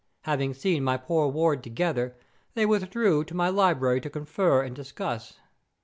Having 0.23 0.55
seen 0.55 0.83
my 0.83 0.97
poor 0.97 1.27
ward 1.27 1.61
together, 1.61 2.15
they 2.55 2.65
withdrew 2.65 3.23
to 3.25 3.35
my 3.35 3.49
library 3.49 4.01
to 4.01 4.09
confer 4.09 4.63
and 4.63 4.75
discuss. 4.75 5.35